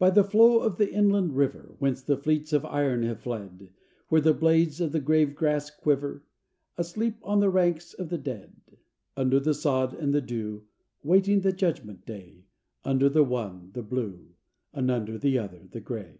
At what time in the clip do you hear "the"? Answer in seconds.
0.10-0.24, 0.76-0.92, 2.02-2.16, 4.20-4.34, 4.90-4.98, 7.38-7.48, 8.08-8.18, 9.38-9.54, 10.12-10.20, 11.42-11.52, 13.08-13.22, 13.72-13.84, 15.16-15.38, 15.70-15.80